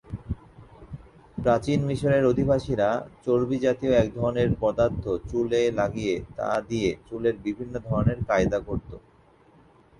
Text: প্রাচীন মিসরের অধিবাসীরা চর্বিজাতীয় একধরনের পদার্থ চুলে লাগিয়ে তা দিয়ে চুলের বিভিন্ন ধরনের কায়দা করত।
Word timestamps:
প্রাচীন 1.37 1.79
মিসরের 1.89 2.23
অধিবাসীরা 2.25 2.89
চর্বিজাতীয় 3.25 3.93
একধরনের 3.95 4.49
পদার্থ 4.59 5.03
চুলে 5.29 5.61
লাগিয়ে 5.79 6.15
তা 6.37 6.49
দিয়ে 6.69 6.89
চুলের 7.07 7.35
বিভিন্ন 7.45 7.73
ধরনের 7.87 8.19
কায়দা 8.29 8.59
করত। 8.67 8.89